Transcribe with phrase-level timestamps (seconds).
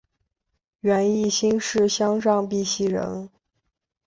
[0.79, 3.29] 袁翼新市乡上碧溪人。